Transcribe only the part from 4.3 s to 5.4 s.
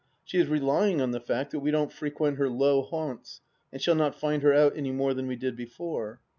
her out any more than we